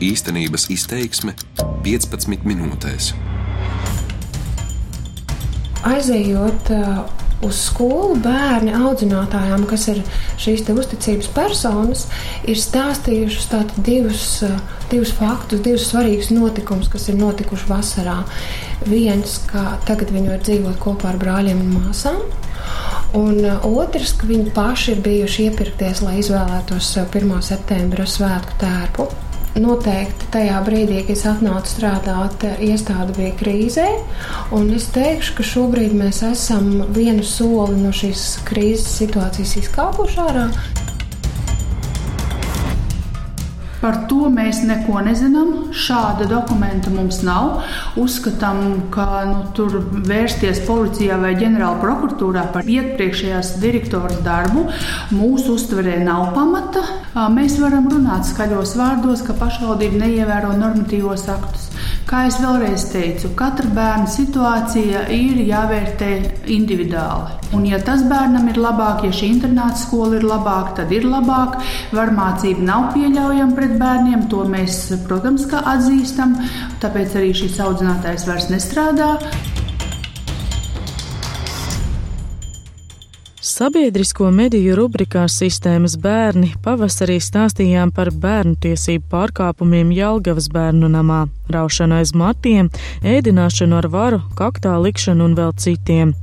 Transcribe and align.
Īstenības 0.00 0.70
izteiksme 0.72 1.34
15 1.84 2.46
minūtēs. 2.48 3.10
Aizejot 5.84 6.70
uh, 6.72 7.02
uz 7.44 7.58
skolu, 7.66 8.16
bērni 8.24 8.72
audzinātājām, 8.78 9.66
kas 9.68 9.84
ir 9.92 10.00
šīs 10.40 10.64
uzticības 10.72 11.28
personas, 11.36 12.06
ir 12.48 12.56
stāstījušas 12.56 13.76
divus, 13.84 14.24
uh, 14.48 14.56
divus 14.88 15.12
faktus, 15.20 15.60
divus 15.68 15.90
svarīgus 15.92 16.32
notikumus, 16.32 16.88
kas 16.88 17.10
ir 17.12 17.20
notikuši 17.20 17.68
vasarā. 17.68 18.22
Viens, 18.88 19.36
ka 19.52 19.82
tagad 19.84 20.16
viņi 20.16 20.32
var 20.32 20.44
dzīvot 20.48 20.80
kopā 20.80 21.12
ar 21.12 21.20
brāļiem 21.20 21.60
un 21.60 21.74
māsām. 21.76 22.22
Un 23.20 23.36
uh, 23.44 23.68
otrs, 23.68 24.16
ka 24.16 24.32
viņi 24.32 24.52
paši 24.56 24.94
ir 24.96 25.04
bijuši 25.04 25.50
iepirkties, 25.50 26.06
lai 26.08 26.22
izvēlētos 26.24 26.94
sev 26.96 27.12
1. 27.20 27.42
septembra 27.44 28.08
svētku 28.08 28.64
tērpu. 28.64 29.12
Noteikti 29.58 30.28
tajā 30.30 30.60
brīdī, 30.62 31.00
kad 31.02 31.16
es 31.16 31.24
atnācu 31.26 31.72
strādāt, 31.72 32.44
iestāde 32.62 33.16
bija 33.16 33.32
krīzē. 33.40 33.88
Es 34.76 34.86
teikšu, 34.94 35.34
ka 35.38 35.46
šobrīd 35.46 35.96
mēs 35.98 36.22
esam 36.28 36.84
vienu 36.94 37.26
soli 37.26 37.80
no 37.80 37.90
šīs 37.90 38.44
krīzes 38.46 38.86
situācijas 39.00 39.56
izkāpuši 39.64 40.22
ārā. 40.22 40.46
Par 43.80 43.96
to 44.10 44.28
mēs 44.32 44.60
neko 44.68 45.00
nezinām. 45.06 45.52
Šāda 45.72 46.26
dokumenta 46.28 46.92
mums 46.92 47.22
nav. 47.24 47.62
Uzskatām, 48.00 48.90
ka 48.92 49.06
nu, 49.28 49.38
tur 49.56 49.78
vērsties 50.08 50.62
policijā 50.66 51.16
vai 51.20 51.32
ģenerāla 51.40 51.80
prokuratūrā 51.80 52.44
par 52.54 52.68
iepriekšējās 52.68 53.54
direktoras 53.62 54.20
darbu 54.26 54.66
mūsu 55.16 55.56
uztverē 55.56 55.96
nav 56.04 56.34
pamata. 56.36 56.84
Mēs 57.32 57.56
varam 57.62 57.88
runāt 57.90 58.28
skaļos 58.28 58.76
vārdos, 58.78 59.24
ka 59.26 59.38
pašvaldība 59.40 60.04
neievēro 60.04 60.52
normatīvos 60.60 61.26
aktus. 61.32 61.70
Kā 62.10 62.24
jau 62.26 62.40
vēlreiz 62.42 62.88
teicu, 62.90 63.28
katra 63.38 63.68
bērna 63.70 64.08
situācija 64.10 65.04
ir 65.14 65.36
jāvērtē 65.46 66.08
individuāli. 66.50 67.36
Un, 67.54 67.62
ja 67.70 67.78
tas 67.86 68.02
bērnam 68.10 68.48
ir 68.50 68.58
labāk, 68.58 69.04
ja 69.06 69.14
šī 69.14 69.28
internāta 69.36 69.78
skola 69.78 70.18
ir 70.18 70.26
labāka, 70.26 70.80
tad 70.80 70.90
ir 70.94 71.06
labāk. 71.06 71.60
Varmācība 71.94 72.66
nav 72.66 72.88
pieļaujama 72.96 73.54
pret 73.54 73.76
bērniem, 73.78 74.26
to 74.32 74.42
mēs, 74.50 74.80
protams, 75.06 75.46
atzīstam. 75.60 76.34
Tāpēc 76.82 77.14
arī 77.20 77.30
šis 77.44 77.62
audzinātājs 77.62 78.26
vairs 78.26 78.50
nestrādā. 78.50 79.12
Sabiedrisko 83.60 84.30
mediju 84.32 84.72
rubrikā 84.78 85.26
Sistēmas 85.28 85.98
bērni 86.00 86.54
pavasarī 86.64 87.18
stāstījām 87.20 87.90
par 87.92 88.08
bērnu 88.22 88.56
tiesību 88.64 89.04
pārkāpumiem 89.12 89.90
Jelgavas 89.92 90.46
bērnu 90.54 90.88
namā, 90.88 91.18
raušanu 91.52 91.98
aiz 91.98 92.14
matiem, 92.16 92.70
ēdināšanu 93.04 93.76
ar 93.82 93.90
varu, 93.92 94.22
kaktā 94.40 94.78
likšanu 94.80 95.28
un 95.28 95.36
vēl 95.36 95.52
citiem. 95.60 96.16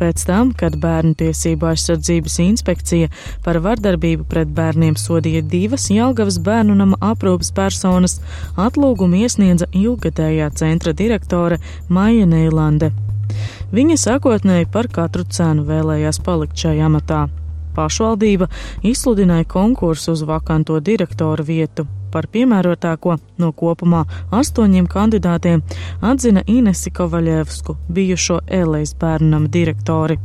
Pēc 0.00 0.26
tam, 0.28 0.52
kad 0.56 0.76
Bērnu 0.82 1.16
tiesību 1.20 1.70
aizsardzības 1.70 2.38
inspekcija 2.44 3.08
par 3.44 3.60
vardarbību 3.64 4.26
pret 4.30 4.52
bērniem 4.56 4.98
sodīja 5.00 5.42
divas 5.42 5.88
Jelgavas 5.92 6.38
bērnu 6.42 6.76
nama 6.78 6.98
aprūpas 7.12 7.52
personas, 7.56 8.20
atlūgumu 8.56 9.22
iesniedza 9.22 9.70
ilgadējā 9.72 10.50
centra 10.58 10.92
direktore 10.96 11.60
Maija 11.88 12.28
Neilande. 12.28 12.92
Viņa 13.74 13.96
sākotnēji 13.98 14.70
par 14.72 14.88
katru 14.92 15.26
cenu 15.38 15.66
vēlējās 15.66 16.22
palikt 16.26 16.62
šajā 16.62 16.86
amatā. 16.86 17.26
Pašvaldība 17.76 18.48
izsludināja 18.82 19.44
konkursu 19.44 20.12
uz 20.16 20.24
vakanto 20.26 20.80
direktora 20.80 21.44
vietu. 21.44 21.86
Par 22.12 22.28
piemērotāko 22.32 23.18
no 23.42 23.52
kopumā 23.52 24.04
astoņiem 24.32 24.86
kandidātiem 24.88 25.62
atzina 26.00 26.44
Inesi 26.46 26.90
Kovaļevsku, 26.96 27.76
bijušo 27.92 28.40
Elejas 28.60 28.96
bērnam 29.00 29.50
direktori. 29.52 30.16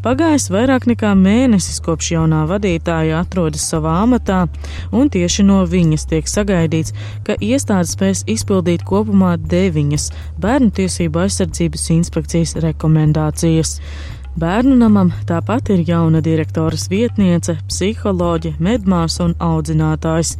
Pagājis 0.00 0.46
vairāk 0.48 0.86
nekā 0.88 1.10
mēnesis 1.12 1.82
kopš 1.84 2.14
jaunā 2.14 2.46
vadītāja 2.48 3.18
atrodas 3.20 3.66
savā 3.68 3.98
amatā, 4.00 4.46
un 4.96 5.10
tieši 5.12 5.44
no 5.44 5.58
viņas 5.68 6.06
tiek 6.08 6.30
sagaidīts, 6.30 6.94
ka 7.26 7.36
iestāde 7.36 7.90
spēs 7.90 8.22
izpildīt 8.30 8.86
kopumā 8.88 9.34
deviņas 9.52 10.08
bērnu 10.40 10.72
tiesību 10.78 11.26
aizsardzības 11.26 11.84
inspekcijas 11.98 12.56
rekomendācijas. 12.64 13.74
Bērnu 14.40 14.72
namam 14.78 15.10
tāpat 15.28 15.68
ir 15.74 15.80
jauna 15.84 16.22
direktoras 16.24 16.86
vietniece, 16.88 17.58
psiholoģe, 17.68 18.54
medmārs 18.62 19.18
un 19.20 19.34
audzinātājs. 19.42 20.30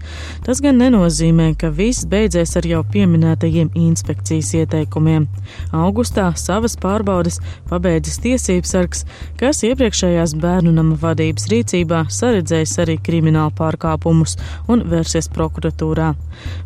Tas 0.47 0.63
gan 0.65 0.79
nenozīmē, 0.81 1.51
ka 1.61 1.69
viss 1.75 2.07
beidzies 2.09 2.55
ar 2.57 2.69
jau 2.71 2.81
pieminētajiem 2.95 3.75
inspekcijas 3.77 4.55
ieteikumiem. 4.63 5.29
Augustā 5.77 6.31
savas 6.41 6.79
pārbaudes 6.81 7.43
pabeidzis 7.69 8.17
tiesības 8.25 8.73
sargs, 8.73 9.05
kas 9.43 9.61
iepriekšējās 9.69 10.39
bērnu 10.41 10.73
nama 10.81 10.97
vadības 11.05 11.51
rīcībā 11.53 12.07
saredzējis 12.09 12.77
arī 12.87 12.97
kriminālu 13.05 13.53
pārkāpumus 13.61 14.39
un 14.73 14.87
vērsies 14.89 15.29
prokuratūrā. 15.37 16.15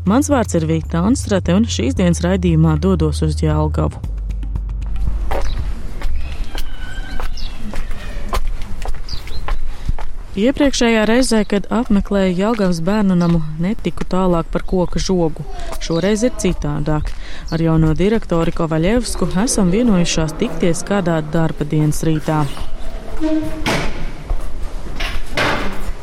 Mans 0.07 0.31
vārds 0.31 0.55
ir 0.55 0.71
Vīta 0.71 1.03
Anstrate 1.03 1.59
un 1.59 1.67
šīs 1.67 1.99
dienas 1.99 2.23
raidījumā 2.23 2.79
dodos 2.85 3.27
uz 3.27 3.41
Jēlgavu. 3.43 4.15
Iepriekšējā 10.35 11.05
reizē, 11.07 11.45
kad 11.47 11.69
apmeklēju 11.71 12.35
Jāgaunas 12.35 12.81
bērnu 12.83 13.15
namu, 13.15 13.39
netiku 13.63 14.03
tālāk 14.11 14.49
par 14.51 14.65
koka 14.67 14.99
žogu. 14.99 15.47
Šoreiz 15.79 16.25
ir 16.27 16.35
citādāk. 16.43 17.13
Ar 17.55 17.63
jauno 17.63 17.95
direktori 17.95 18.51
Kovaļevsku 18.51 19.31
esam 19.45 19.71
vienojušās 19.71 20.35
tikties 20.43 20.83
kādā 20.91 21.21
darba 21.23 21.63
dienas 21.71 22.03
rītā. 22.03 22.43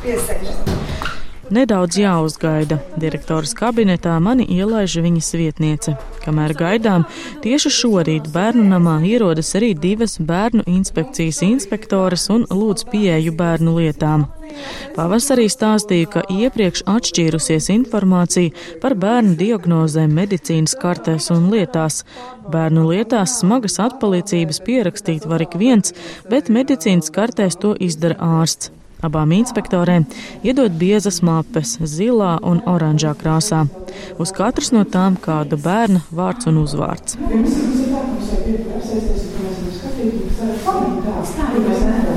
Piesēžam. 0.02 0.71
Nedaudz 1.52 1.98
jāuzgaida. 2.00 2.78
Direktoras 2.96 3.52
kabinetā 3.58 4.14
mani 4.24 4.46
ielaiž 4.56 4.94
viņas 5.04 5.34
vietniece. 5.36 5.98
Kamēr 6.24 6.54
gaidām, 6.56 7.04
tieši 7.44 7.72
šorīt 7.76 8.30
bērnu 8.32 8.64
namā 8.70 8.94
ierodas 9.10 9.50
arī 9.60 9.74
divas 9.76 10.16
bērnu 10.16 10.64
inspekcijas 10.72 11.42
inspektoras 11.44 12.30
un 12.32 12.48
lūdz 12.48 12.88
pieeju 12.94 13.36
bērnu 13.36 13.76
lietām. 13.82 14.30
Pavasarī 14.96 15.50
stāstīju, 15.52 16.08
ka 16.16 16.24
iepriekš 16.32 16.86
atšķīrusies 16.88 17.68
informācija 17.76 18.80
par 18.80 18.96
bērnu 18.96 19.36
diagnozēm 19.44 20.16
medicīnas 20.24 20.78
kartēs 20.80 21.34
un 21.36 21.50
lietās. 21.52 22.06
Bērnu 22.52 22.88
lietās 22.94 23.42
smagas 23.44 23.82
atpalīdzības 23.92 24.64
pierakstīt 24.64 25.28
var 25.28 25.44
ik 25.44 25.60
viens, 25.60 25.92
bet 26.32 26.48
medicīnas 26.48 27.12
kartēs 27.12 27.60
to 27.60 27.76
izdara 27.76 28.20
ārsts. 28.40 28.72
Abām 29.02 29.32
inspektorēm 29.34 30.06
iedod 30.46 30.76
biezas 30.78 31.22
mapes 31.26 31.78
zilā 31.90 32.36
un 32.46 32.62
oranžā 32.70 33.16
krāsā. 33.18 33.64
Uz 34.22 34.34
katras 34.38 34.70
no 34.76 34.84
tām 34.86 35.18
kāda 35.22 35.58
bērna 35.58 36.04
vārds 36.14 36.50
un 36.52 36.62
uzvārds. 36.62 37.18
Es 41.62 42.11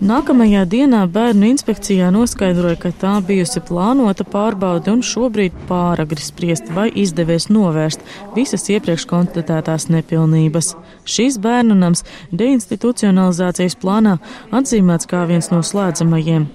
Nākamajā 0.00 0.62
dienā 0.64 1.02
bērnu 1.12 1.44
inspekcijā 1.50 2.06
noskaidroja, 2.14 2.78
ka 2.80 2.88
tā 3.02 3.10
bijusi 3.20 3.60
plānota 3.68 4.24
pārbaude 4.24 4.88
un 4.94 5.02
šobrīd 5.04 5.58
pāragri 5.68 6.24
spriest, 6.24 6.70
vai 6.72 6.86
izdevies 7.02 7.50
novērst 7.52 8.00
visas 8.32 8.64
iepriekš 8.72 9.04
konstatētās 9.10 9.90
nepilnības. 9.92 10.70
Šīs 11.04 11.36
bērnu 11.44 11.76
nams 11.82 12.06
deinstitucionalizācijas 12.32 13.76
plānā 13.82 14.16
atzīmēts 14.56 15.10
kā 15.10 15.26
viens 15.28 15.52
no 15.52 15.60
slēdzamajiem. 15.60 16.48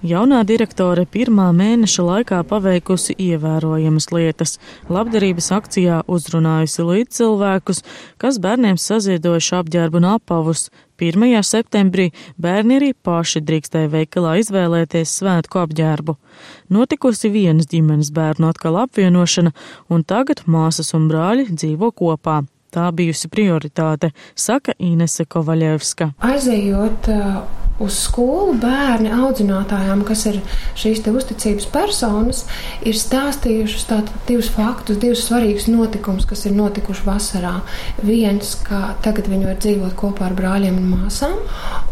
Jaunā 0.00 0.38
direktore 0.48 1.02
pirmā 1.04 1.50
mēneša 1.52 2.04
laikā 2.06 2.38
paveikusi 2.48 3.12
ievērojamas 3.20 4.06
lietas. 4.14 4.54
Labdarības 4.88 5.50
akcijā 5.52 5.98
uzrunājusi 6.08 6.86
līdz 6.88 7.18
cilvēkus, 7.18 7.82
kas 8.16 8.38
bērniem 8.40 8.80
saziedojuši 8.80 9.52
apģērbu 9.58 10.00
un 10.00 10.08
apavus. 10.14 10.70
1. 11.04 11.36
septembrī 11.44 12.08
bērni 12.40 12.78
arī 12.80 12.90
paši 12.96 13.44
drīkstēja 13.44 13.92
veikalā 13.92 14.38
izvēlēties 14.40 15.18
svētku 15.20 15.60
apģērbu. 15.66 16.16
Notikusi 16.72 17.28
vienas 17.36 17.68
ģimenes 17.68 18.08
bērnu 18.16 18.48
atkal 18.48 18.80
apvienošana, 18.86 19.52
un 19.92 20.04
tagad 20.08 20.46
māsas 20.48 20.94
un 20.96 21.10
brāļi 21.12 21.50
dzīvo 21.52 21.92
kopā. 21.92 22.40
Tā 22.72 22.88
bijusi 22.94 23.28
prioritāte, 23.28 24.14
saka 24.32 24.72
Inese 24.78 25.26
Kovaļevska. 25.28 26.14
Aizejot 26.24 27.10
uz 27.80 27.96
skolu 28.04 28.54
bērni 28.60 29.12
audzinātājām, 29.14 30.04
kas 30.08 30.26
ir 30.30 30.40
šīs 30.78 31.02
uzticības 31.10 31.66
personas, 31.72 32.44
ir 32.86 32.96
stāstījušas 32.96 33.86
divus 34.28 34.50
faktus, 34.52 35.00
divus 35.00 35.24
svarīgus 35.26 35.68
notikumus, 35.70 36.26
kas 36.28 36.44
ir 36.46 36.54
notikuši 36.56 37.06
vasarā. 37.06 37.54
Viens, 38.04 38.54
ka 38.66 38.94
tagad 39.04 39.30
viņi 39.30 39.48
var 39.48 39.58
dzīvot 39.62 39.96
kopā 39.98 40.28
ar 40.28 40.36
brāļiem 40.38 40.76
un 40.80 40.90
māsām, 40.94 41.36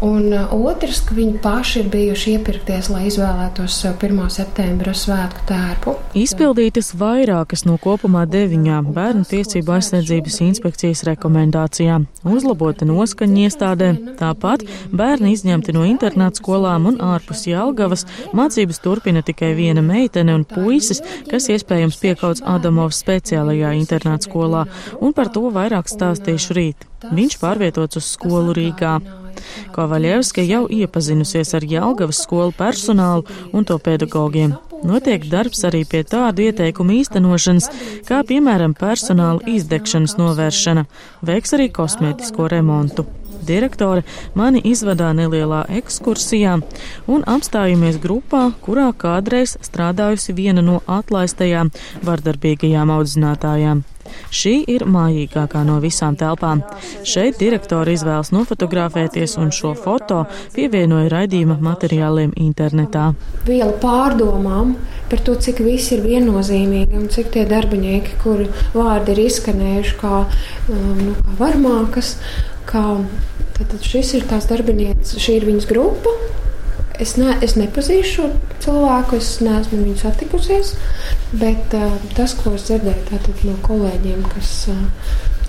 un 0.05 0.29
uh, 0.33 0.53
otrs, 0.53 1.01
ka 1.07 1.17
viņi 1.17 1.39
paši 1.43 1.83
ir 1.83 1.91
bijuši 1.93 2.35
iepirkties, 2.37 2.91
lai 2.93 3.07
izvēlētos 3.09 3.79
sev 3.81 3.97
1. 3.97 4.21
septembra 4.33 4.93
svētku 4.95 5.45
tērpu. 5.49 5.95
Izpildītas 6.19 6.93
vairākas 6.99 7.65
no 7.67 7.77
kopumā 7.81 8.25
deviņām 8.29 8.91
bērnu 8.95 9.25
tiesību 9.29 9.75
aizsardzības 9.77 10.39
inspekcijas 10.45 11.03
rekomendācijām. 11.09 12.07
Uzlabota 12.29 12.87
noskaņa 12.89 13.45
iestādē, 13.47 13.91
tāpat 14.19 14.65
bērni 14.93 15.33
izņemti 15.35 15.75
no 15.75 15.78
internāta 15.87 16.41
skolām 16.41 16.87
un 16.89 16.99
ārpus 17.03 17.45
Jelgavas 17.49 18.05
mācības 18.35 18.81
turpina 18.83 19.23
tikai 19.25 19.53
viena 19.57 19.83
meitene 19.85 20.35
un 20.35 20.45
puisis, 20.47 21.03
kas 21.29 21.49
iespējams 21.53 21.99
piekauts 22.01 22.43
Adamovas 22.45 23.01
speciālajā 23.03 23.73
internāta 23.79 24.29
skolā, 24.29 24.65
un 24.99 25.15
par 25.15 25.31
to 25.33 25.47
vairāk 25.55 25.91
stāstīšu 25.91 26.57
rīt. 26.57 26.87
Viņš 27.15 27.39
pārvietots 27.41 27.99
uz 27.99 28.13
skolu 28.15 28.55
Rīgā. 28.57 28.99
Kovaļevska 29.75 30.43
jau 30.43 30.65
iepazinusies 30.67 31.53
ar 31.55 31.63
Jelgavas 31.63 32.23
skolu 32.25 32.51
personālu 32.57 33.23
un 33.53 33.67
to 33.67 33.79
pedagogiem. 33.79 34.57
Notiek 34.83 35.25
darbs 35.27 35.65
arī 35.67 35.83
pie 35.87 36.05
tādu 36.07 36.45
ieteikumu 36.47 36.99
īstenošanas, 37.01 37.67
kā 38.07 38.21
piemēram 38.27 38.75
personāla 38.79 39.43
izdegšanas 39.57 40.15
novēršana, 40.19 40.85
veiks 41.27 41.55
arī 41.57 41.67
kosmētisko 41.75 42.47
remontu. 42.51 43.07
Direktore 43.47 44.03
mani 44.35 44.61
izvadā 44.65 45.11
nelielā 45.17 45.65
ekskursijā 45.79 46.57
un 47.07 47.23
apstājamies 47.35 47.99
grupā, 48.03 48.49
kurā 48.65 48.89
kādreiz 48.97 49.57
strādājusi 49.65 50.35
viena 50.35 50.65
no 50.65 50.81
atlaistajām 50.99 51.71
vardarbīgajām 52.07 52.91
audzinātājām. 52.97 53.85
Šī 54.33 54.53
ir 54.69 54.85
mājīgākā 54.89 55.61
no 55.67 55.77
visām 55.83 56.17
telpām. 56.19 56.61
Šeit 57.07 57.39
direktori 57.41 57.95
izvēlas 57.97 58.31
nofotografēties 58.35 59.37
un 59.41 59.53
šo 59.55 59.73
foto 59.77 60.23
pievienoja 60.55 61.09
raidījuma 61.13 61.59
materiāliem 61.65 62.33
internetā. 62.37 63.09
Viela 63.47 63.73
pārdomām 63.81 64.75
par 65.09 65.23
to, 65.25 65.35
cik 65.41 65.63
viss 65.65 65.93
ir 65.95 66.03
viennozīmīgi 66.05 66.97
un 66.99 67.09
cik 67.13 67.31
tie 67.33 67.45
darbinieki, 67.49 68.19
kuri 68.23 68.49
vārdi 68.75 69.15
ir 69.15 69.23
izskanējuši 69.25 69.97
kā, 70.01 70.23
um, 70.69 70.93
nu, 71.01 71.15
kā 71.17 71.37
varmākas, 71.41 72.15
kā 72.69 72.83
tad 73.59 73.79
šis 73.83 74.13
ir 74.19 74.27
tās 74.29 74.47
darbinieces, 74.49 75.17
šī 75.19 75.39
ir 75.39 75.47
viņas 75.49 75.69
grupa. 75.69 76.13
Es, 76.99 77.13
ne, 77.15 77.31
es 77.45 77.55
nepazīšu 77.55 78.25
cilvēku, 78.59 79.19
es 79.21 79.37
neesmu 79.39 79.77
viņu 79.85 80.01
satikusies, 80.01 80.73
bet 81.31 81.75
uh, 81.77 81.93
tas, 82.17 82.33
ko 82.35 82.57
es 82.57 82.65
dzirdēju 82.67 83.47
no 83.47 83.55
kolēģiem, 83.63 84.25
kas 84.33 84.51
uh, 84.73 84.81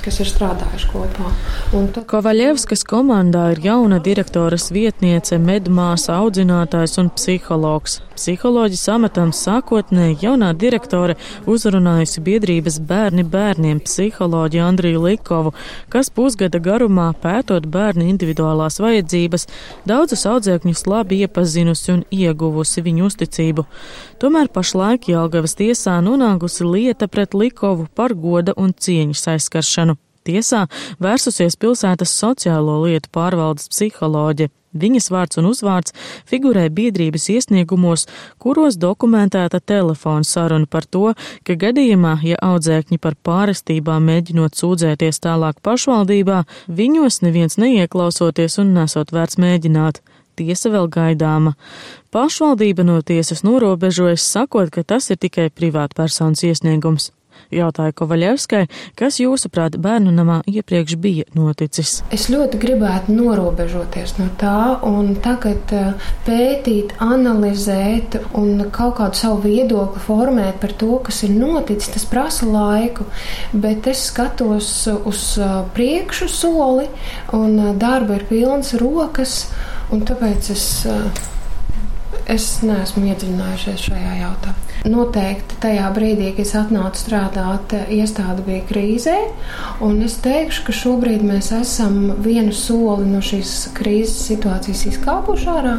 kas 0.05 0.20
ir 0.23 0.29
strādājuši 0.31 0.91
kopā. 0.91 1.32
Tad... 1.70 2.05
Kovaļevskas 2.11 2.85
komandā 2.88 3.50
ir 3.55 3.62
jauna 3.64 4.00
direktoras 4.02 4.70
vietniece, 4.75 5.38
medmāsa, 5.41 6.19
audzinātājs 6.20 6.99
un 7.02 7.11
psihologs. 7.14 8.00
Psiholoģis 8.20 8.82
amatam 8.93 9.31
sākotnēji 9.32 10.19
jaunā 10.26 10.50
direktore 10.52 11.14
uzrunājusi 11.49 12.20
biedrības 12.26 12.76
bērni 12.85 13.25
bērniem 13.25 13.81
psiholoģi 13.87 14.61
Andriju 14.61 15.05
Likovu, 15.06 15.55
kas 15.93 16.12
pusgada 16.12 16.61
garumā 16.61 17.06
pētot 17.23 17.64
bērnu 17.73 18.05
individuālās 18.11 18.76
vajadzības, 18.82 19.47
daudzus 19.88 20.26
audzēkņus 20.29 20.85
labi 20.91 21.23
iepazinusi 21.25 21.94
un 21.94 22.05
ieguvusi 22.12 22.85
viņu 22.85 23.08
uzticību. 23.08 23.64
Tomēr 24.20 24.50
pašlaik 24.52 25.08
Jelgavas 25.08 25.56
tiesā 25.56 25.97
nonākusi 26.05 26.67
lieta 26.69 27.08
pret 27.08 27.32
Likovu 27.32 27.88
par 27.97 28.12
goda 28.12 28.52
un 28.61 28.75
cieņas 28.76 29.26
aizskaršanu. 29.32 29.89
Tiesā 30.28 30.67
vērsusies 31.00 31.56
pilsētas 31.61 32.12
sociālo 32.22 32.81
lietu 32.84 33.08
pārvaldes 33.14 33.70
psiholoģe. 33.72 34.50
Viņas 34.70 35.08
vārds 35.11 35.38
un 35.40 35.49
uzvārds 35.49 35.94
figurē 36.31 36.69
biedrības 36.70 37.26
iesniegumos, 37.32 38.05
kuros 38.38 38.76
dokumentēta 38.78 39.58
telefona 39.58 40.22
saruna 40.22 40.69
par 40.70 40.87
to, 40.87 41.11
ka 41.43 41.56
gadījumā, 41.58 42.20
ja 42.22 42.38
audzēkņi 42.38 43.00
par 43.02 43.17
pārestībām 43.26 44.06
mēģinot 44.06 44.55
sūdzēties 44.55 45.19
tālāk 45.26 45.58
pašvaldībā, 45.67 46.44
viņos 46.69 47.23
neviens 47.26 47.58
neieklausoties 47.58 48.61
un 48.62 48.75
nesot 48.78 49.11
vērts 49.11 49.43
mēģināt 49.43 50.02
tiesa 50.38 50.70
vēl 50.70 50.87
gaidāma. 50.87 51.56
Pašvaldība 52.14 52.87
no 52.87 53.00
tiesas 53.02 53.43
norobežojas, 53.46 54.23
sakot, 54.23 54.70
ka 54.70 54.87
tas 54.87 55.11
ir 55.11 55.19
tikai 55.19 55.50
privātpersonas 55.50 56.46
iesniegums. 56.46 57.11
Jautāja 57.50 57.94
Kovaļevskai, 57.99 58.64
kas 58.99 59.19
jūsuprāt 59.20 59.76
bērnu 59.82 60.12
namā 60.14 60.41
iepriekš 60.50 60.97
bija 61.02 61.26
noticis. 61.35 62.00
Es 62.14 62.29
ļoti 62.31 62.61
gribētu 62.62 63.14
norobežoties 63.17 64.17
no 64.20 64.29
tā 64.41 64.79
un 64.87 65.17
tagad 65.23 65.75
eh, 65.75 65.91
pētīt, 66.26 66.94
analizēt 67.02 68.20
un 68.38 68.67
kaut 68.70 68.99
kādu 69.00 69.19
savu 69.19 69.43
viedokli 69.49 70.02
formēt 70.05 70.61
par 70.62 70.76
to, 70.79 70.93
kas 71.06 71.23
ir 71.26 71.35
noticis. 71.35 71.91
Tas 71.97 72.06
prasa 72.11 72.47
laiku, 72.47 73.08
bet 73.52 73.91
es 73.91 74.06
skatos 74.12 74.70
uz 75.00 75.26
eh, 75.43 75.58
priekšu 75.75 76.31
soli 76.31 76.87
un 77.37 77.58
eh, 77.58 77.75
darba 77.81 78.20
ir 78.20 78.29
pilns 78.31 78.76
rokas, 78.79 79.43
un 79.91 80.06
tāpēc 80.06 80.55
es 80.55 80.67
Es 82.31 82.61
neesmu 82.62 83.08
iedziļinājušies 83.11 83.88
šajā 83.88 84.11
jautājumā. 84.20 84.69
Noteikti 84.88 85.59
tajā 85.61 85.91
brīdī, 85.93 86.31
kad 86.32 86.47
es 86.47 86.55
atnācu 86.56 87.03
strādāt, 87.03 87.75
iestāde 87.93 88.44
bija 88.47 88.65
krīzē, 88.71 89.17
un 89.85 90.00
es 90.06 90.17
teikšu, 90.25 90.65
ka 90.67 90.77
šobrīd 90.81 91.25
mēs 91.27 91.53
esam 91.61 92.15
vienu 92.25 92.56
soli 92.56 93.09
no 93.12 93.21
šīs 93.25 93.75
krīzes 93.77 94.23
situācijas 94.31 94.87
izkāpuši 94.94 95.50
ārā. 95.53 95.79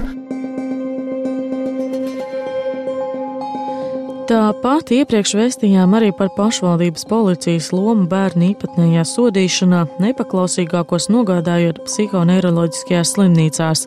Tāpat 4.31 4.93
iepriekš 4.95 5.33
vēstījām 5.35 5.91
arī 5.97 6.13
par 6.15 6.29
pašvaldības 6.37 7.03
policijas 7.09 7.65
lomu 7.75 8.05
bērnu 8.07 8.45
īpatnējā 8.53 9.01
sodīšanā, 9.09 9.81
nepaklausīgākos 9.99 11.09
nogādājot 11.11 11.81
psihoneiroloģiskajās 11.89 13.11
slimnīcās. 13.17 13.83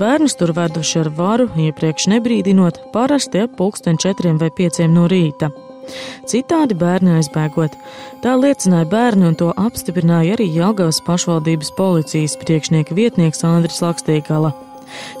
Bērnus 0.00 0.38
tur 0.40 0.54
veduši 0.56 1.02
ar 1.02 1.12
varu, 1.18 1.50
iepriekš 1.66 2.08
nebrīdinot, 2.14 2.80
parasti 2.96 3.44
ap 3.44 3.58
pulksten 3.60 4.00
četriem 4.00 4.40
vai 4.40 4.48
pieciem 4.56 4.96
no 4.96 5.04
rīta. 5.04 5.52
Citādi 6.24 6.80
bērni 6.80 7.18
aizbēgot. 7.18 7.76
Tā 8.24 8.38
liecināja 8.40 8.88
bērni 8.88 9.28
un 9.34 9.36
to 9.36 9.52
apstiprināja 9.52 10.38
arī 10.38 10.48
Jelgavas 10.48 11.04
pašvaldības 11.04 11.76
policijas 11.76 12.40
priekšnieka 12.40 12.96
vietnieks 12.96 13.44
Andris 13.44 13.84
Lakstīgala. 13.84 14.56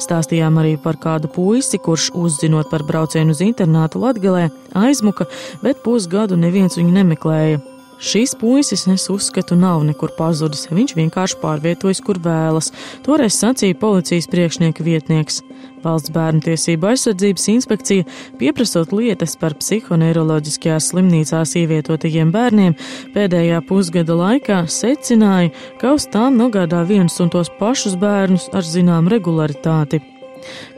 Stāstījām 0.02 0.58
arī 0.62 0.76
par 0.80 0.98
kādu 1.00 1.30
puisi, 1.32 1.80
kurš 1.82 2.10
uzzinot 2.14 2.70
par 2.72 2.86
braucienu 2.86 3.34
uz 3.34 3.42
internātu 3.44 4.02
Latgalē, 4.02 4.48
aizmuka, 4.78 5.28
bet 5.64 5.84
pusgadu 5.84 6.38
neviens 6.40 6.78
viņu 6.80 6.98
nemeklēja. 6.98 7.62
Šīs 8.02 8.34
puisis, 8.38 8.86
es 8.90 9.06
uzskatu, 9.12 9.56
nav 9.58 9.84
nekur 9.86 10.12
pazudis. 10.18 10.66
Viņš 10.70 10.96
vienkārši 10.98 11.38
pārvietojas, 11.42 12.00
kur 12.04 12.18
vēlas. 12.22 12.72
Toreiz 13.06 13.36
sacīja 13.38 13.78
policijas 13.80 14.28
priekšnieka 14.32 14.84
vietnieks. 14.86 15.42
Valsts 15.84 16.12
bērnu 16.14 16.40
tiesību 16.46 16.88
aizsardzības 16.90 17.44
inspekcija, 17.52 18.06
pieprasot 18.40 18.94
lietas 18.96 19.36
par 19.40 19.56
psihoneiroloģiskajās 19.60 20.88
slimnīcās 20.92 21.52
ievietotajiem 21.60 22.32
bērniem, 22.32 22.78
pēdējā 23.12 23.60
pusgada 23.68 24.16
laikā 24.16 24.62
secināja, 24.72 25.52
ka 25.82 25.92
uz 25.98 26.08
tām 26.08 26.40
nogādā 26.40 26.86
viens 26.88 27.20
un 27.20 27.32
tos 27.34 27.52
pašus 27.60 27.98
bērnus 28.00 28.48
ar 28.56 28.64
zinām 28.64 29.12
regularitāti. 29.12 30.13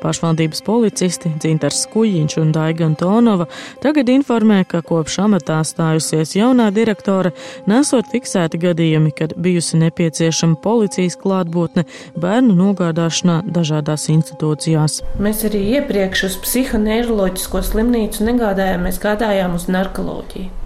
Pašvaldības 0.03 0.63
policisti 0.67 1.33
Dzintars 1.37 1.83
Skujiņš 1.87 2.37
un 2.43 2.53
Daiga 2.55 2.87
Antonova 2.89 3.47
tagad 3.83 4.11
informē, 4.13 4.63
ka 4.69 4.83
kopš 4.87 5.19
amatā 5.27 5.61
stājusies 5.67 6.37
jaunā 6.39 6.69
direktore, 6.75 7.33
nesot 7.71 8.11
fiksēti 8.13 8.61
gadījumi, 8.67 9.15
kad 9.17 9.37
bijusi 9.37 9.81
nepieciešama 9.83 10.61
policijas 10.65 11.19
klātbūtne 11.23 11.87
bērnu 12.19 12.57
nogādāšanā 12.59 13.41
dažādās 13.47 14.09
institūcijās. 14.13 15.01
Mēs 15.23 15.43
arī 15.49 15.65
iepriekš 15.81 16.29
uz 16.31 16.39
psihoneiroloģisko 16.45 17.65
slimnīcu 17.71 18.31
negādājām, 18.31 18.87
mēs 18.89 19.03
gādājām 19.03 19.59
uz 19.59 19.69
narkoloģiju 19.73 20.65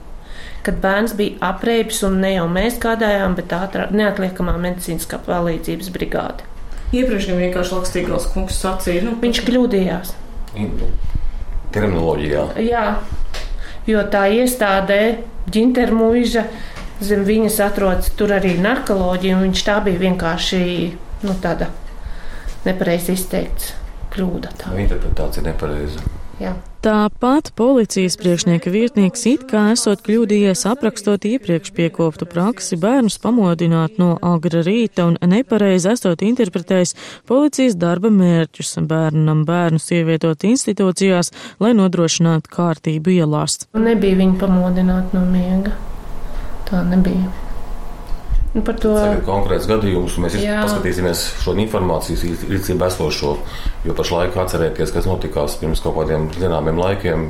kad 0.63 0.77
bērns 0.81 1.15
bija 1.17 1.39
apreibis, 1.41 2.03
un 2.05 2.21
ne 2.21 2.35
jau 2.35 2.47
mēs 2.53 2.77
gādājām, 2.83 3.37
bet 3.39 3.55
ātrā 3.57 3.89
neatliekamā 3.97 4.59
medicīniskā 4.61 5.23
palīdzības 5.25 5.93
brigāde. 5.95 6.50
Iepriekš 6.91 7.29
gan 7.31 7.39
vienkārši 7.39 7.77
Lakstīgals 7.77 8.29
kungs 8.35 8.59
sacīja. 8.59 9.05
Nu, 9.07 9.15
Viņš 9.23 9.43
kļūdījās. 9.47 10.15
Terminoloģijā. 11.71 12.47
Jā, 12.67 12.85
jo 13.87 14.03
tā 14.11 14.25
iestādē 14.35 15.01
ģintermuiža 15.55 16.45
zem 17.01 17.23
viņas 17.25 17.61
atrodas 17.65 18.11
tur 18.19 18.35
arī 18.37 18.57
narkoloģija, 18.61 19.37
un 19.39 19.47
viņš 19.49 19.63
tā 19.67 19.79
bija 19.85 20.03
vienkārši 20.03 20.63
nu, 21.25 21.37
tāda 21.43 21.71
nepareizi 22.67 23.15
izteikts 23.17 23.73
kļūda. 24.15 24.53
Tā. 24.61 24.75
Interpretācija 24.83 25.47
nepareiza. 25.47 26.03
Jā. 26.41 26.55
Tāpat 26.81 27.51
policijas 27.61 28.15
priekšnieka 28.17 28.71
vietnieks 28.73 29.27
it 29.29 29.43
kā 29.51 29.67
esot 29.75 30.01
kļūdījies 30.07 30.63
aprakstot 30.71 31.27
iepriekš 31.29 31.75
piekoptu 31.77 32.25
praksi 32.25 32.79
bērnus 32.81 33.19
pamodināt 33.21 33.99
no 34.01 34.15
agra 34.25 34.63
rīta 34.65 35.05
un 35.11 35.19
nepareizi 35.21 35.91
esot 35.93 36.25
interpretējis 36.25 36.95
policijas 37.29 37.77
darba 37.77 38.09
mērķus 38.15 38.73
bērnam 38.89 39.45
bērnus 39.45 39.91
ievietot 39.93 40.49
institūcijās, 40.49 41.35
lai 41.61 41.75
nodrošinātu 41.77 42.57
kārtību 42.57 43.19
ielās. 43.19 43.61
Nebija 43.77 44.23
viņa 44.25 44.41
pamodināt 44.41 45.13
no 45.13 45.29
miega. 45.29 45.77
Tā 46.71 46.81
nebija. 46.89 47.50
Nu, 48.51 48.65
par 48.67 48.75
to 48.83 48.97
Tagad 48.97 49.23
konkrēts 49.29 49.69
gadījums, 49.71 50.17
un 50.19 50.27
mēs 50.27 50.35
Jā. 50.43 50.65
paskatīsimies 50.65 51.23
šo 51.45 51.55
informācijas 51.63 52.25
rīcību 52.51 52.87
esošo, 52.89 53.37
jo 53.87 53.95
pašlaik 53.95 54.35
atcerēties, 54.43 54.91
kas 54.97 55.07
notikās 55.07 55.55
pirms 55.61 55.83
kaut 55.85 56.01
kādiem 56.01 56.27
zināmiem 56.35 56.81
laikiem, 56.83 57.29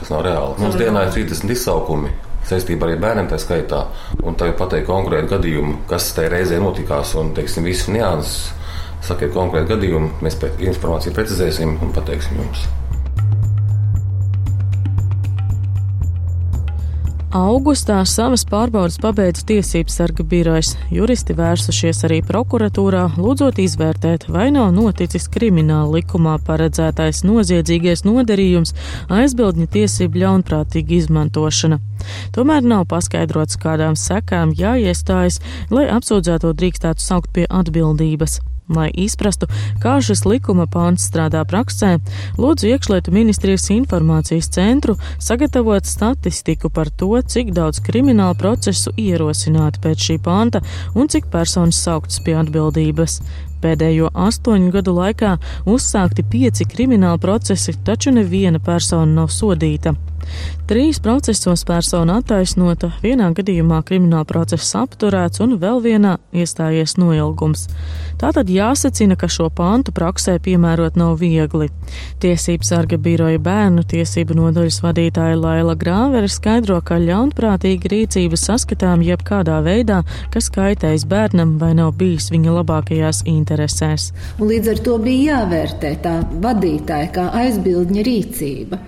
tas 0.00 0.10
nav 0.10 0.24
reāli. 0.26 0.58
Mums 0.58 0.78
dienā 0.80 1.06
ir 1.06 1.14
30 1.14 1.54
izsaukumi 1.54 2.10
saistībā 2.48 2.88
arī 2.88 2.98
bērniem 3.00 3.30
tā 3.30 3.38
skaitā, 3.40 3.84
un 4.26 4.34
tā 4.34 4.50
jau 4.50 4.58
pateikt 4.58 4.90
konkrētu 4.90 5.36
gadījumu, 5.36 5.78
kas 5.90 6.10
tajā 6.18 6.34
reizē 6.34 6.58
notikās, 6.60 7.14
un, 7.20 7.30
teiksim, 7.36 7.70
visu 7.70 7.94
nianses, 7.94 8.50
sakiet 9.06 9.32
konkrētu 9.36 9.76
gadījumu, 9.76 10.16
mēs 10.24 10.40
informāciju 10.42 11.14
precizēsim 11.14 11.78
un 11.78 11.94
pateiksim 11.94 12.42
jums. 12.42 12.66
Augustā 17.34 17.96
savas 18.06 18.44
pārbaudas 18.46 18.94
pabeidz 19.02 19.40
tiesības 19.48 19.96
sarga 19.98 20.22
birojas. 20.30 20.76
Juristi 20.94 21.34
vērsušies 21.34 22.04
arī 22.06 22.20
prokuratūrā, 22.22 23.08
lūdzot 23.18 23.58
izvērtēt, 23.58 24.28
vai 24.30 24.52
nav 24.54 24.70
noticis 24.76 25.26
krimināla 25.34 25.96
likumā 25.96 26.36
paredzētais 26.46 27.24
noziedzīgais 27.26 28.04
nodarījums, 28.06 28.76
aizbildņa 29.10 29.66
tiesību 29.74 30.22
ļaunprātīga 30.22 30.98
izmantošana. 31.00 31.82
Tomēr 32.38 32.62
nav 32.70 32.86
paskaidrots, 32.94 33.58
kādām 33.58 33.98
sekām 33.98 34.54
jāiestājas, 34.54 35.42
lai 35.74 35.88
apsūdzēto 35.90 36.54
drīkstētu 36.54 37.02
saukt 37.02 37.34
pie 37.34 37.50
atbildības. 37.50 38.44
Lai 38.68 38.88
izprastu, 38.96 39.44
kā 39.82 39.98
šis 40.00 40.22
likuma 40.24 40.64
pāns 40.64 41.04
strādā 41.10 41.42
praksē, 41.44 41.98
lūdzu 42.40 42.70
iekšlietu 42.70 43.12
ministrijas 43.12 43.68
informācijas 43.74 44.48
centru 44.56 44.94
sagatavot 45.20 45.84
statistiku 45.84 46.70
par 46.72 46.88
to, 46.88 47.10
cik 47.20 47.52
daudz 47.52 47.82
kriminālu 47.84 48.38
procesu 48.40 48.94
ierosināti 48.96 49.82
pēc 49.84 50.08
šī 50.08 50.16
panta 50.24 50.62
un 50.94 51.12
cik 51.12 51.28
personas 51.34 51.82
sauktas 51.84 52.22
pie 52.24 52.38
atbildības. 52.40 53.20
Pēdējo 53.60 54.08
astoņu 54.26 54.72
gadu 54.72 54.96
laikā 54.96 55.36
uzsākti 55.68 56.24
pieci 56.24 56.64
krimināli 56.68 57.20
procesi, 57.20 57.76
taču 57.84 58.12
neviena 58.16 58.60
persona 58.64 59.20
nav 59.20 59.28
sodīta. 59.32 59.92
Trīs 60.64 60.96
procesos 61.04 61.60
persona 61.68 62.18
attaisnota, 62.22 62.88
vienā 63.02 63.26
gadījumā 63.36 63.82
krimināla 63.84 64.24
process 64.24 64.72
apturēts 64.80 65.42
un 65.44 65.58
vēl 65.60 65.82
vienā 65.84 66.14
iestājies 66.32 66.96
noilgums. 66.96 67.66
Tātad 68.20 68.48
jāsacina, 68.48 69.18
ka 69.20 69.28
šo 69.28 69.50
pantu 69.52 69.92
praksē 69.92 70.38
piemērot 70.40 70.96
nav 70.96 71.18
viegli. 71.20 71.68
Tiesības 72.22 72.72
sarga 72.72 72.96
biroja 72.96 73.42
bērnu 73.44 73.84
tiesību 73.90 74.38
nodaļas 74.38 74.80
vadītāja 74.86 75.36
Laila 75.36 75.76
Grāvere 75.76 76.30
skaidro, 76.32 76.80
ka 76.80 76.96
ļaunprātīga 77.02 77.92
rīcība 77.92 78.40
saskatām 78.40 79.04
jebkādā 79.04 79.60
veidā, 79.66 80.00
kas 80.32 80.48
kaitējis 80.54 81.04
bērnam 81.10 81.58
vai 81.60 81.74
nav 81.76 81.92
bijis 82.00 82.30
viņa 82.32 82.58
labākajās 82.62 83.24
interesēs. 83.28 84.12
Un 84.38 84.48
līdz 84.48 84.74
ar 84.74 84.84
to 84.88 84.98
bija 85.04 85.42
jāvērtē 85.42 85.94
tā 86.04 86.18
vadītāja 86.40 87.12
kā 87.14 87.30
aizbildņa 87.44 88.08
rīcība. 88.08 88.80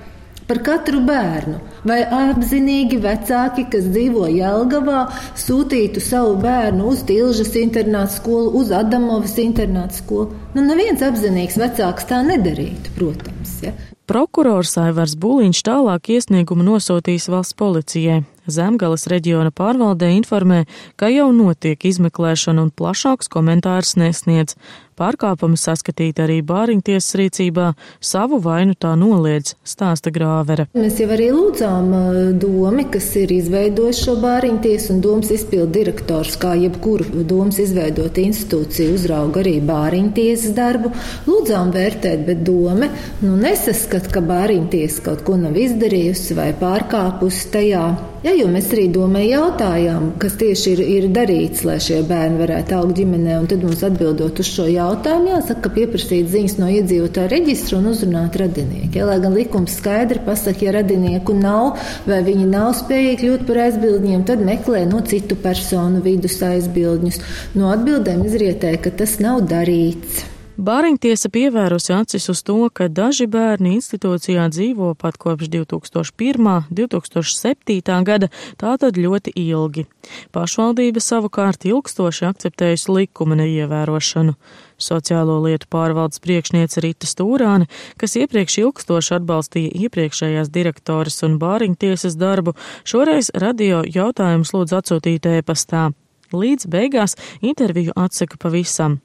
Par 0.47 0.61
katru 0.63 1.01
bērnu, 1.03 1.57
vai 1.91 2.05
apzinīgi 2.07 3.01
vecāki, 3.03 3.65
kas 3.71 3.89
dzīvo 3.91 4.29
Jelgavā, 4.31 5.01
sūtītu 5.43 6.03
savu 6.03 6.37
bērnu 6.45 6.87
uz 6.93 7.03
Tilžas 7.09 7.51
internātu 7.59 8.21
skolu, 8.21 8.53
uz 8.61 8.71
Adamovas 8.71 9.35
internātu 9.43 9.99
skolu. 9.99 10.39
Nu, 10.55 10.63
neviens 10.69 11.03
apzinīgs 11.03 11.59
vecāks 11.59 12.07
tā 12.07 12.23
nedarītu, 12.29 12.95
protams. 12.95 13.59
Ja. 13.67 13.75
Prokurors 14.07 14.77
Aivars 14.79 15.17
Būliņš 15.19 15.65
tālāk 15.67 16.13
iesniegumu 16.15 16.63
nosūtīs 16.63 17.27
valsts 17.27 17.59
policijai. 17.59 18.21
Zemgales 18.47 19.09
reģiona 19.11 19.51
pārvaldē 19.51 20.13
informē, 20.15 20.61
ka 20.95 21.11
jau 21.11 21.33
notiek 21.35 21.89
izmeklēšana 21.91 22.63
un 22.63 22.71
plašāks 22.71 23.27
komentārs 23.27 23.97
nesniedz. 23.99 24.55
Pārkāpumu 24.97 25.59
saskatīt 25.61 26.21
arī 26.25 26.39
Bāriņtiesas 26.47 27.19
rīcībā, 27.21 27.67
savu 28.01 28.39
vainu 28.41 28.73
tā 28.81 28.95
noliedz, 28.97 29.53
stāsta 29.67 30.09
Grāvere. 30.15 30.65
Mēs 30.77 31.01
jau 31.03 31.11
arī 31.13 31.27
lūdzām 31.35 31.91
uh, 31.93 32.19
domi, 32.41 32.87
kas 32.93 33.11
ir 33.21 33.35
izveidojis 33.37 34.01
šo 34.07 34.17
bāriņtiesu, 34.23 34.95
un 34.95 35.03
domas 35.05 35.33
izpildu 35.37 35.69
direktors, 35.75 36.39
kā 36.41 36.55
jebkuru 36.57 37.27
domas 37.29 37.61
izveidot 37.61 38.17
institūciju, 38.23 38.97
uzrauga 38.97 39.43
arī 39.45 39.59
bāriņtiesas 39.69 40.57
darbu. 40.57 40.95
Lūdzām 41.29 41.75
vērtēt, 41.77 42.25
bet 42.27 42.41
doma 42.47 42.89
nu, 43.21 43.37
nesaskat, 43.37 44.09
ka 44.15 44.25
bāriņtiesa 44.25 45.05
kaut 45.11 45.27
ko 45.29 45.37
nav 45.41 45.61
izdarījusi 45.61 46.41
vai 46.41 46.51
pārkāpusi 46.57 47.51
tajā. 47.53 47.87
Ja, 48.25 48.33
jo 48.35 48.49
mēs 48.51 48.73
arī 48.75 48.89
domājam, 48.91 49.29
jautājām, 49.37 50.07
kas 50.19 50.35
tieši 50.41 50.73
ir, 50.73 50.81
ir 50.97 51.05
darīts, 51.15 51.63
lai 51.69 51.77
šie 51.83 52.01
bērni 52.09 52.41
varētu 52.41 52.75
augt 52.75 52.97
ģimenē, 52.99 53.37
un 53.39 53.47
tad 53.51 53.63
mums 53.63 53.85
atbildot 53.87 54.41
uz 54.43 54.49
šo 54.51 54.65
jautājumu, 54.67 54.86
jāsaka, 54.95 55.63
ka 55.65 55.73
pieprasīt 55.75 56.29
ziņas 56.33 56.57
no 56.61 56.69
iedzīvotāja 56.73 57.33
reģistra 57.33 57.81
un 57.81 57.91
uzrunāt 57.93 58.37
radinieku. 58.41 58.93
Ja, 58.99 59.09
lai 59.09 59.19
gan 59.25 59.35
likums 59.35 59.79
skaidri 59.81 60.21
pasaka, 60.27 60.67
ja 60.67 60.77
radinieku 60.79 61.35
nav 61.35 61.81
vai 62.07 62.23
viņi 62.27 62.47
nav 62.51 62.75
spējīgi 62.79 63.19
kļūt 63.23 63.47
par 63.49 63.63
aizbildņiem, 63.67 64.25
tad 64.29 64.45
meklē 64.47 64.85
no 64.91 65.03
citu 65.07 65.37
personu 65.41 66.05
vidus 66.05 66.39
aizbildņus. 66.43 67.21
No 67.59 67.73
atbildēm 67.75 68.25
izrietēja, 68.29 68.83
ka 68.85 68.95
tas 69.03 69.19
nav 69.23 69.45
darīts. 69.51 70.36
Bāriņtiesa 70.57 71.29
pievērusi 71.29 71.93
acis 71.93 72.31
uz 72.33 72.41
to, 72.41 72.71
ka 72.73 72.87
daži 72.89 73.27
bērni 73.29 73.75
institūcijā 73.77 74.47
dzīvo 74.49 74.95
pat 74.97 75.19
kopš 75.21 75.51
2001. 75.53 76.71
2007. 76.73 77.99
gada, 78.09 78.31
tātad 78.57 78.97
ļoti 78.97 79.35
ilgi. 79.37 79.85
Pašvaldība 80.33 81.03
savukārt 81.05 81.69
ilgstoši 81.69 82.25
akceptējusi 82.31 82.89
likuma 82.89 83.37
neievērošanu. 83.43 84.33
Sociālo 84.81 85.37
lietu 85.45 85.69
pārvaldes 85.69 86.25
priekšniece 86.25 86.81
Rita 86.81 87.05
Stūrāne, 87.05 87.69
kas 88.01 88.17
iepriekš 88.17 88.57
ilgstoši 88.65 89.19
atbalstīja 89.21 89.77
iepriekšējās 89.85 90.49
direktoras 90.57 91.21
un 91.29 91.37
bāriņtiesas 91.43 92.17
darbu, 92.17 92.57
šoreiz 92.89 93.29
radio 93.37 93.85
jautājumus 93.85 94.57
lūdz 94.57 94.81
atsūtīt 94.81 95.29
ēpastā. 95.37 95.91
Līdz 96.33 96.73
beigās 96.73 97.21
interviju 97.45 97.93
atsaka 97.93 98.41
pavisam. 98.41 99.03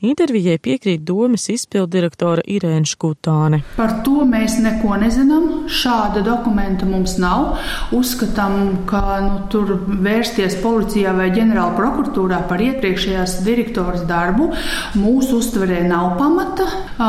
Intervijai 0.00 0.58
piekrīt 0.62 1.04
domas 1.06 1.48
izpildirektora 1.52 2.44
Irēna 2.48 2.88
Škutāne. 2.88 3.62
Par 3.76 3.98
to 4.04 4.24
mēs 4.28 4.58
neko 4.62 4.96
nezinām. 5.00 5.48
Šāda 5.70 6.22
dokumenta 6.24 6.88
mums 6.88 7.16
nav. 7.20 7.58
Uzskatām, 7.96 8.86
ka 8.90 9.02
nu, 9.24 9.34
tur 9.52 9.74
vērsties 9.88 10.58
policijā 10.64 11.12
vai 11.16 11.30
ģenerāla 11.34 11.76
prokuratūrā 11.78 12.42
par 12.50 12.62
iepriekšējās 12.64 13.40
direktoras 13.46 14.06
darbu 14.08 14.50
mūsu 14.98 15.40
uztverē 15.40 15.82
nav 15.88 16.16
pamata. 16.20 16.66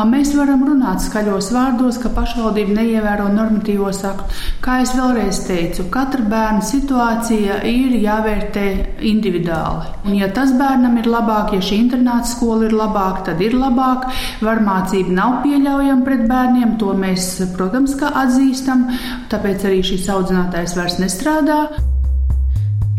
Mēs 0.08 0.34
varam 0.36 0.64
runāt 0.68 1.02
skaļos 1.04 1.50
vārdos, 1.54 1.98
ka 2.02 2.12
pašvaldība 2.14 2.76
neievēro 2.80 3.28
normatīvos 3.32 4.02
aktus. 4.08 4.42
Kā 4.62 4.80
jau 4.82 4.92
vēlreiz 4.98 5.42
teicu, 5.46 5.86
katra 5.92 6.24
bērna 6.28 6.64
situācija 6.66 7.60
ir 7.68 7.96
jāvērtē 8.02 8.66
individuāli. 9.08 9.90
Un, 10.06 10.16
ja 10.18 10.28
tas 10.34 10.54
bērnam 10.58 10.96
ir 11.00 11.08
labāk, 11.10 11.54
ja 11.56 11.64
šī 11.64 11.80
internāta 11.84 12.30
skola 12.42 12.66
ir 12.66 12.74
labāka, 12.74 13.28
tad 13.30 13.42
ir 13.44 13.54
labāk. 13.54 14.08
Varmācība 14.42 15.14
nav 15.14 15.38
pieļaujama 15.46 16.02
pret 16.06 16.26
bērniem, 16.26 16.76
to 16.82 16.90
mēs, 16.98 17.36
protams, 17.54 17.94
atzīstam. 18.02 18.88
Tāpēc 19.30 19.68
arī 19.70 19.82
šis 19.86 20.10
audzinātājs 20.10 20.74
vairs 20.78 20.98
nestrādā. 20.98 21.62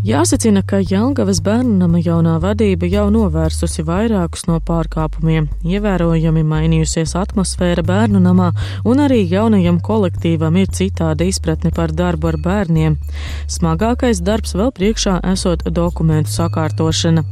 Jāsacina, 0.03 0.59
ka 0.67 0.81
Jelgavas 0.83 1.39
bērnama 1.43 2.01
jaunā 2.03 2.33
vadība 2.43 2.89
jau 2.91 3.05
novērsusi 3.11 3.85
vairākus 3.87 4.43
no 4.49 4.57
pārkāpumiem, 4.67 5.47
ievērojami 5.63 6.43
mainījusies 6.43 7.15
atmosfēra 7.21 7.85
bērnu 7.87 8.19
namā, 8.23 8.49
un 8.83 8.99
arī 8.99 9.21
jaunajam 9.31 9.79
kolektīvam 9.79 10.59
ir 10.59 10.73
citāda 10.75 11.23
izpratne 11.27 11.71
par 11.71 11.95
darbu 11.95 12.33
ar 12.33 12.39
bērniem. 12.49 12.99
Smagākais 13.47 14.19
darbs 14.19 14.57
vēl 14.59 14.75
priekšā 14.75 15.21
esot 15.31 15.63
dokumentu 15.71 16.35
sakārtošana. 16.35 17.23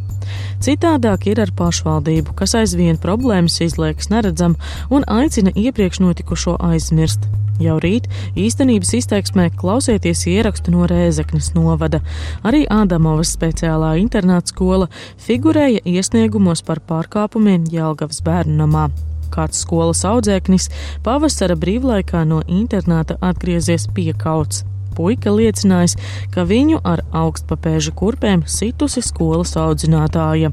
Citādāk 0.62 1.28
ir 1.32 1.42
ar 1.42 1.52
pašvaldību, 1.58 2.36
kas 2.38 2.56
aizvien 2.60 3.00
problēmas 3.02 3.60
izliekas 3.66 4.12
neredzam 4.14 4.58
un 4.90 5.06
aicina 5.08 5.54
iepriekš 5.56 6.02
notikušo 6.04 6.58
aizmirst. 6.72 7.26
Jau 7.62 7.76
rīt 7.82 8.08
īstenības 8.40 8.94
izteiksmē 8.98 9.50
klausieties 9.58 10.24
ierakstu 10.32 10.74
no 10.74 10.88
Rēzeknes 10.90 11.52
novada. 11.54 12.02
Arī 12.48 12.64
Ādamovas 12.66 13.36
speciālā 13.36 13.94
internāta 14.02 14.54
skola 14.54 14.90
figurēja 15.22 15.84
iesniegumos 15.86 16.66
par 16.66 16.82
pārkāpumiem 16.90 17.70
Jelgavas 17.72 18.24
bērnu 18.26 18.58
namā. 18.64 18.90
Kāds 19.32 19.62
skolas 19.64 20.04
audzēknis 20.08 20.68
pavasara 21.06 21.56
brīvlaikā 21.60 22.26
no 22.28 22.42
internāta 22.50 23.20
atgriezies 23.22 23.88
piekauts 23.96 24.66
puika 24.98 25.34
liecinājis, 25.36 25.98
ka 26.34 26.46
viņu 26.48 26.82
ar 26.84 27.04
augstpapēža 27.16 27.96
kurpēm 27.98 28.46
situsi 28.48 29.04
skolas 29.06 29.56
audzinātāja. 29.60 30.52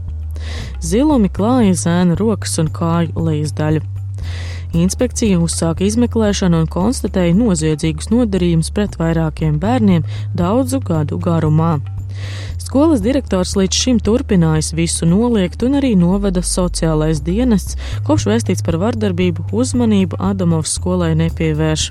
Zilumi 0.84 1.30
klāja 1.34 1.74
zēna 1.74 2.18
rokas 2.18 2.58
un 2.62 2.70
kāju 2.74 3.28
lejas 3.28 3.54
daļu. 3.58 3.84
Inspekcija 4.76 5.38
uzsāka 5.40 5.86
izmeklēšanu 5.86 6.62
un 6.62 6.66
konstatēja 6.68 7.36
noziedzīgus 7.36 8.10
nodarījumus 8.12 8.68
pret 8.76 8.98
vairākiem 9.00 9.56
bērniem 9.62 10.04
daudzu 10.36 10.82
gadu 10.84 11.16
garumā. 11.24 11.78
Skolas 12.60 13.00
direktors 13.00 13.54
līdz 13.56 13.78
šim 13.80 14.00
turpinājis 14.04 14.74
visu 14.76 15.08
noliegt 15.08 15.62
un 15.64 15.78
arī 15.78 15.94
novada 15.96 16.42
sociālais 16.44 17.22
dienests, 17.24 17.78
kopš 18.04 18.28
vēstīts 18.28 18.66
par 18.66 18.76
vardarbību 18.82 19.48
uzmanību 19.56 20.20
Adamovs 20.20 20.76
skolai 20.76 21.14
nepievērš. 21.16 21.88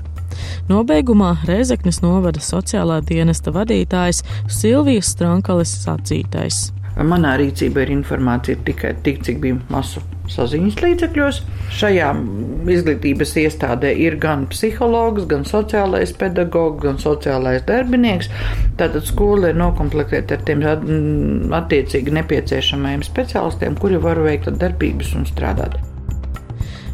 Nobeigumā 0.68 1.36
Rēzeknes 1.48 2.02
novada 2.04 2.42
sociālā 2.44 3.00
dienesta 3.08 3.54
vadītājs 3.54 4.24
Silvijas 4.52 5.14
Strankalis 5.14 5.72
sacītais. 5.84 6.68
Manā 6.98 7.36
rīcībā 7.38 7.84
ir 7.84 7.92
informācija 7.94 8.58
tikai 8.66 8.90
tik, 9.06 9.20
cik 9.22 9.36
bija 9.42 9.58
masu 9.70 10.00
saziņas 10.32 10.80
līdzekļos. 10.82 11.40
Šajā 11.78 12.08
izglītības 12.74 13.34
iestādē 13.44 13.92
ir 14.02 14.16
gan 14.22 14.46
psihologs, 14.50 15.28
gan 15.30 15.46
sociālais 15.46 16.14
pedagogs, 16.18 16.82
gan 16.82 16.98
sociālais 16.98 17.62
darbinieks. 17.68 18.32
Tātad 18.80 19.06
skola 19.06 19.52
ir 19.52 19.60
noklāpta 19.60 20.24
ar 20.38 20.42
tiem 20.48 20.64
attiecīgi 21.60 22.16
nepieciešamajiem 22.18 23.06
speciālistiem, 23.06 23.78
kuri 23.78 24.02
var 24.02 24.18
veikt 24.26 24.50
darbības 24.58 25.14
un 25.20 25.30
strādāt. 25.30 25.78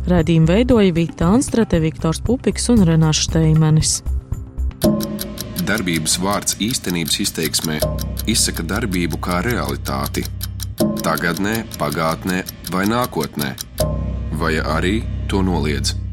Radījumu 0.04 0.50
veidoja 0.50 0.92
Vita 0.92 1.30
Anstrate, 1.32 1.78
Viktors 1.80 2.20
Pupiks 2.20 2.68
un 2.68 2.84
Renāš 2.84 3.22
Steimanis. 3.24 4.02
Darbības 5.64 6.18
vārds 6.20 6.58
īstenības 6.60 7.16
izteiksmē 7.24 7.78
izsaka 8.28 8.66
darbību 8.68 9.16
kā 9.24 9.40
realitāti. 9.46 10.26
Tagatnē, 11.00 11.56
pagātnē 11.80 12.44
vai 12.74 12.84
nākotnē, 12.90 13.54
vai 14.36 14.58
arī 14.60 14.98
to 15.28 15.40
noliedz. 15.40 16.03